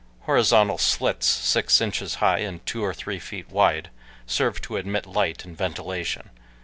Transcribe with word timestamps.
Horizontal 0.21 0.79
slits, 0.79 1.27
six 1.27 1.79
inches 1.79 2.15
high 2.15 2.39
and 2.39 2.65
two 2.65 2.83
or 2.83 2.91
three 2.91 3.19
feet 3.19 3.51
wide, 3.51 3.91
served 4.25 4.63
to 4.63 4.77
admit 4.77 5.05
light 5.05 5.45
and 5.45 5.55
ventilation. 5.55 6.31